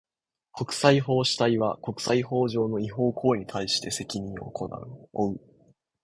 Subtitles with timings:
[0.51, 5.39] 国際法主体は、国際法上の違法行為に対して責任を負う。